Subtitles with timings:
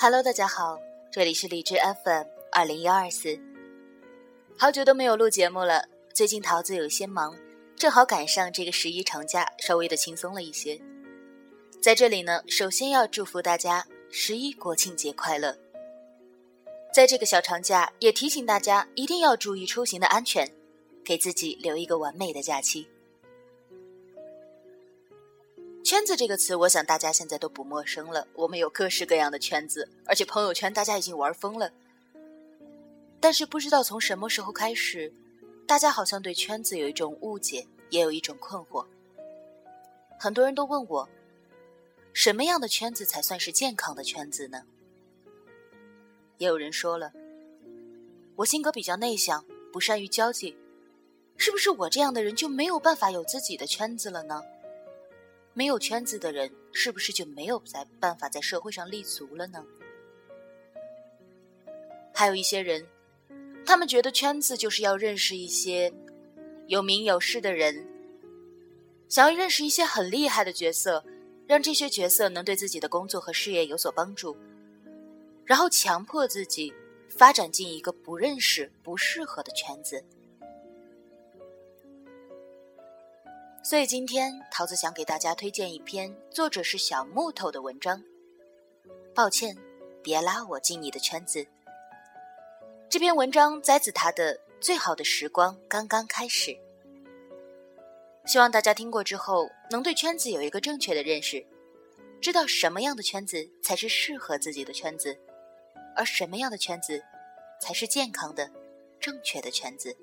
[0.00, 0.78] Hello，大家好，
[1.10, 2.22] 这里是荔枝 FM
[2.52, 3.36] 二零幺二四。
[4.56, 7.36] 好久都没有录节目了，最近桃子有些忙，
[7.74, 10.80] 正好赶上这个十一长假，稍微的轻松了一些。
[11.82, 15.58] 在这里呢，首先要祝福大家十一国庆节快乐。
[16.94, 20.48] 在这个小长假，也提醒大家一定要注意出行的安全，
[21.04, 22.86] 给自己留一个完美的假期。
[25.84, 28.26] 圈子这个词，我想大家现在都不陌生了。
[28.34, 31.72] 我们有各式各样的圈子，而且朋友圈大家已经玩疯了。
[33.20, 35.12] 但是不知道从什么时候开始，
[35.66, 38.84] 大家好像对圈子有一种误解，也有一种困惑。
[40.20, 41.08] 很多人都问我，
[42.12, 44.62] 什么样的圈子才算是健康的圈子呢？
[46.36, 47.12] 也有人说了，
[48.36, 50.56] 我性格比较内向，不善于交际，
[51.36, 54.42] 是不是我这样的人就没有办法有自己的圈子了呢？
[55.58, 59.66] 没有圈子的人，是不是就没有在办法在社会上立足了呢？
[62.14, 62.86] 还有一些人，
[63.66, 65.92] 他们觉得圈子就是要认识一些
[66.68, 67.84] 有名有势的人，
[69.08, 71.04] 想要认识一些很厉害的角色，
[71.48, 74.36] 让这些角色能对自己的工作和事业有所帮助，
[75.44, 76.72] 然后强迫自己
[77.08, 80.04] 发展进一个不认识、不适合的圈子。
[83.62, 88.02] 所以今天桃子想给大家推荐一篇作者是小木头的文章。
[89.14, 89.54] 抱歉，
[90.02, 91.46] 别拉我进你的圈子。
[92.88, 96.50] 这篇文章摘自他的《最好的时光刚刚开始》。
[98.24, 101.44] 希望大家听过之后能对圈子有一个正确的认识，
[102.20, 105.18] 知道什么样的圈子才是适合自己的圈子，
[105.96, 107.02] 而什么样的圈子
[107.60, 108.50] 才是健康的、
[109.00, 109.94] 正确的圈子。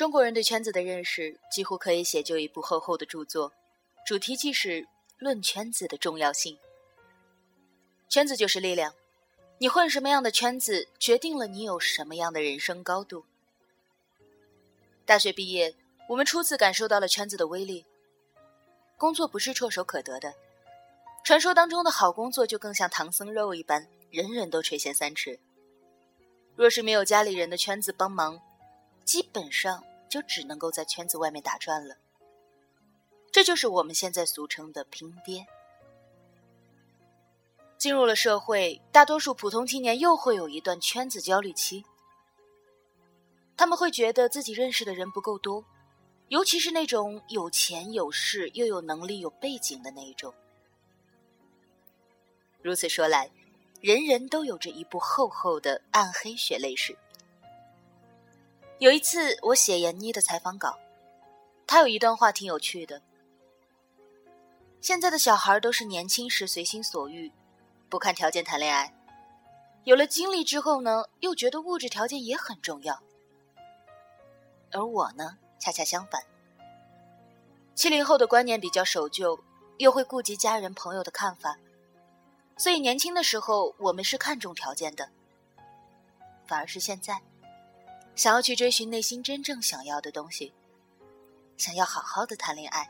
[0.00, 3.52] 中国人对圈子的认识几乎可以写就一部厚厚的著作，
[4.06, 4.88] 主题即是
[5.18, 6.58] 论圈子的重要性。
[8.08, 8.94] 圈子就是力量，
[9.58, 13.26] 你混什么样的圈子，决定了你有什么样的人生高度。
[15.04, 15.74] 大学毕业，
[16.08, 17.84] 我们初次感受到了圈子的威力。
[18.96, 20.32] 工作不是唾手可得的，
[21.22, 25.38] 传说当中的好工作就更像唐僧肉一般，人人都垂涎三尺。
[26.56, 28.40] 若是没有家里人的圈子帮忙，
[29.04, 29.84] 基本上。
[30.10, 31.96] 就只能够在圈子外面打转了，
[33.30, 35.46] 这就是我们现在俗称的拼爹。
[37.78, 41.84] 进入了社会，大多数普通青年又会有一段圈子焦虑期。
[43.56, 45.64] 他们会觉得自己认识的人不够多，
[46.28, 50.34] 尤其是那种有钱有势又有能力有背景的那一种。
[52.60, 53.30] 如此说来，
[53.80, 56.98] 人人都有着一部厚厚的暗黑血泪史。
[58.80, 60.78] 有一次，我写闫妮的采访稿，
[61.66, 63.02] 她有一段话挺有趣的。
[64.80, 67.30] 现在的小孩都是年轻时随心所欲，
[67.90, 68.94] 不看条件谈恋爱，
[69.84, 73.02] 有了经历之后呢，又觉得物质条件也很重要。
[74.72, 76.22] 而我呢，恰恰相反。
[77.74, 79.38] 七零后的观念比较守旧，
[79.76, 81.58] 又会顾及家人朋友的看法，
[82.56, 85.10] 所以年轻的时候我们是看重条件的，
[86.46, 87.20] 反而是现在。
[88.20, 90.52] 想要去追寻内心真正想要的东西，
[91.56, 92.86] 想要好好的谈恋爱，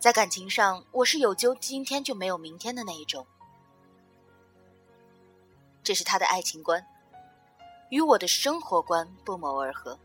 [0.00, 3.26] 在感情上，我是有就今天就没有明天的那一种。
[5.84, 6.82] 这是他的爱情观，
[7.90, 9.98] 与我的生活观不谋而合。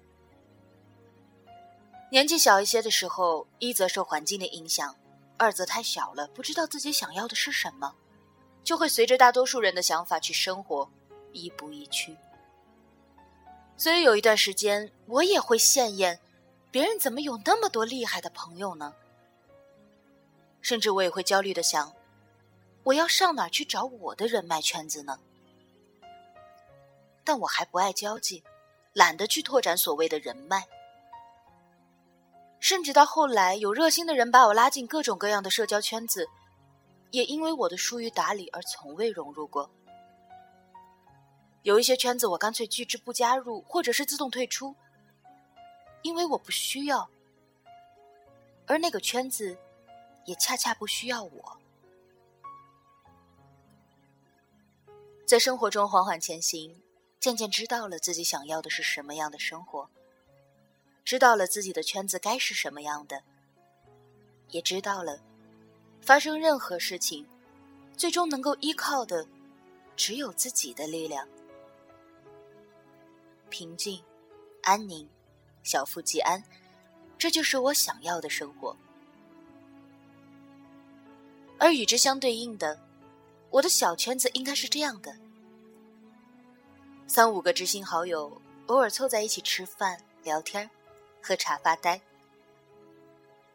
[2.12, 4.94] 年纪小一些的时候，一则受环境的影响，
[5.38, 7.96] 二则太小了，不知道自己想要的是什么，
[8.66, 10.92] 就会随着大多数人的想法去生活，
[11.32, 12.14] 亦步亦趋。
[13.78, 16.20] 所以有一段时间，我也会羡艳，
[16.72, 18.94] 别人怎么有那么多厉害的朋友呢？
[20.62, 21.94] 甚至我也会焦虑的想，
[22.84, 25.20] 我要上哪去找我的人脉圈子呢？
[27.24, 28.44] 但我还不爱交际，
[28.94, 30.68] 懒得去拓展所谓的人脉。
[32.60, 36.28] 甚至到后来，有热心的人把我拉进各种各样的社交圈子，
[37.12, 39.70] 也因为我的疏于打理而从未融入过。
[41.68, 44.74] 有一些圈子，我干脆拒之不加入，或者是自动退出，
[46.02, 47.10] 因为我不需要，
[48.66, 49.58] 而那个圈子
[50.24, 51.58] 也恰恰不需要我。
[55.26, 56.82] 在生活中缓缓前行，
[57.20, 59.90] 渐渐知道了自己想要的是什么样的生活，
[61.04, 63.24] 知道了自己的圈子该是什么样的，
[64.52, 65.20] 也知道了
[66.00, 67.28] 发生任何事情，
[67.98, 69.28] 最终能够依靠的
[69.98, 71.28] 只有自己的力量。
[73.50, 74.04] 平静、
[74.64, 75.10] 安宁、
[75.64, 76.44] 小富即安，
[77.18, 78.76] 这就是我想要的生活。
[81.60, 82.80] 而与之相对应的，
[83.50, 85.16] 我的小圈子应该是这样的：
[87.08, 90.70] 三五个知心好友，偶尔凑在一起吃饭、聊天、
[91.22, 92.00] 喝茶、发呆。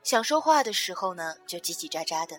[0.03, 2.37] 想说话的时候呢，就叽叽喳喳的；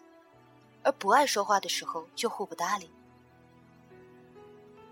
[0.83, 2.91] 而不爱说话的时候，就互不搭理。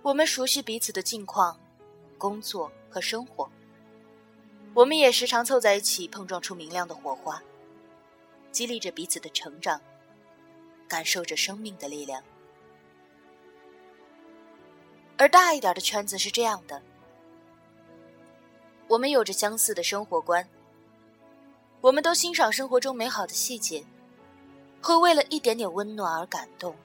[0.02, 1.60] 我们熟悉彼此的近况。
[2.22, 3.50] 工作和生活，
[4.76, 7.42] 我们也时常凑在一起，碰撞出明亮的火花，
[8.52, 9.82] 激励着彼此的成长，
[10.88, 12.24] 感受着生命的力量。
[15.18, 16.80] 而大一点的圈子是这样的：
[18.88, 20.48] 我们有着相似的生活观，
[21.82, 23.84] 我们都欣赏生活中美好的细节，
[24.80, 26.76] 会为了一点点温暖而感动，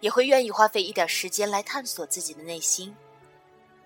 [0.00, 2.92] 也会愿意花费一点时间来探索自己的内心。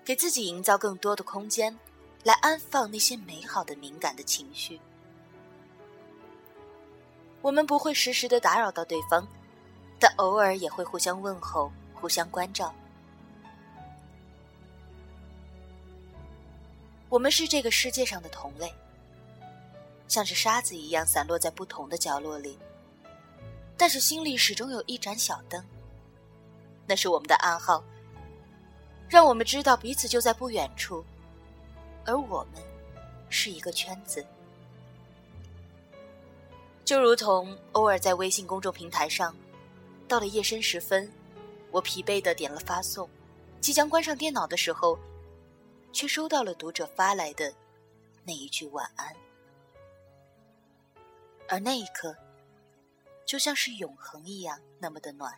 [0.07, 1.77] 给自己营造更多的空间，
[2.23, 4.79] 来安放那些美好的、敏感的情绪。
[7.41, 9.27] 我们不会时时的打扰到对方，
[9.99, 12.73] 但偶尔也会互相问候、互相关照。
[17.09, 18.73] 我们是这个世界上的同类，
[20.07, 22.57] 像是沙子一样散落在不同的角落里，
[23.75, 25.61] 但是心里始终有一盏小灯，
[26.85, 27.83] 那是我们的暗号。
[29.09, 31.03] 让我们知道彼此就在不远处，
[32.05, 32.61] 而我们
[33.29, 34.25] 是一个圈子。
[36.83, 39.35] 就如同偶尔在微信公众平台上，
[40.07, 41.11] 到了夜深时分，
[41.71, 43.09] 我疲惫的点了发送，
[43.59, 44.97] 即将关上电脑的时候，
[45.91, 47.53] 却收到了读者发来的
[48.23, 49.13] 那一句晚安，
[51.49, 52.15] 而那一刻，
[53.25, 55.33] 就像是永恒一样，那么的暖。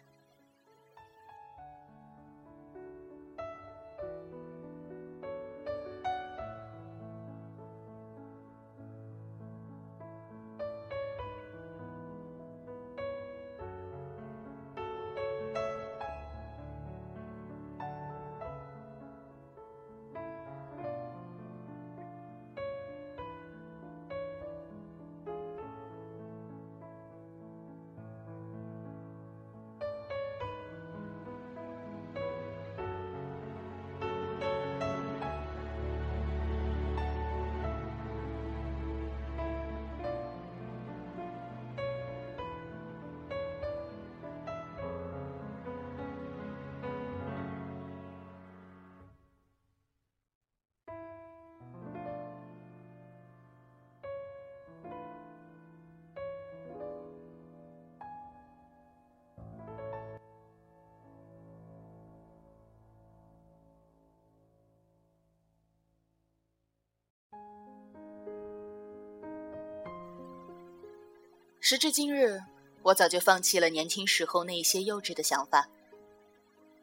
[71.69, 72.41] 时至今日，
[72.81, 75.69] 我早就放弃了年轻时候那一些幼稚的想法，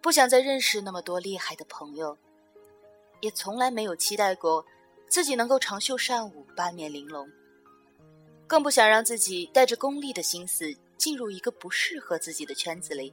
[0.00, 2.16] 不想再认识那么多厉害的朋友，
[3.20, 4.64] 也从来没有期待过
[5.08, 7.28] 自己能够长袖善舞、八面玲珑，
[8.46, 13.12] 更不想让自己带着功利的心思进入一个不适合自己的圈子里，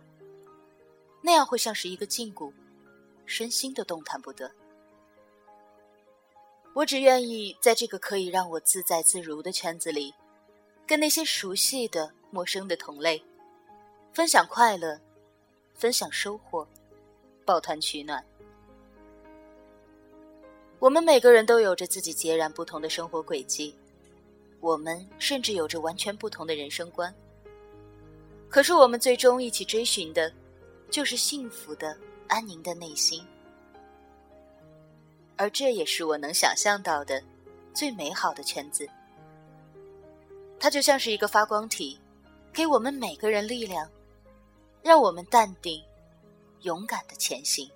[1.24, 2.54] 那样会像是一个禁锢，
[3.26, 4.52] 身心都动弹不得。
[6.76, 10.14] 我只愿意在这个可以让我自在自如的圈子里。
[10.86, 13.24] 跟那些熟悉的、陌生的同类，
[14.12, 15.00] 分享快乐，
[15.74, 16.68] 分享收获，
[17.46, 18.24] 抱团取暖。
[20.80, 23.74] 我们每个人都有着自己截然不同的生活轨迹，
[24.60, 27.14] 我们甚至有着完全不同的人生观。
[28.50, 30.32] 可是，我们最终一起追寻的，
[30.92, 31.98] 就是幸福的、
[32.28, 33.26] 安宁的内心。
[35.38, 37.24] 而这也是我能想象到的
[37.74, 38.88] 最美好的圈子。
[40.64, 42.00] 它就像是一个发光体，
[42.54, 43.86] 给我们每个人力量，
[44.82, 45.84] 让我们淡定、
[46.62, 47.70] 勇敢的前行。